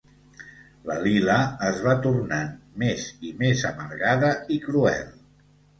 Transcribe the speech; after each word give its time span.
La 0.91 0.95
Lila 1.03 1.35
es 1.69 1.83
va 1.89 1.95
tornant 2.07 2.51
més 2.85 3.07
i 3.31 3.35
més 3.45 3.65
amargada 3.73 4.35
i 4.57 4.61
cruel. 4.69 5.11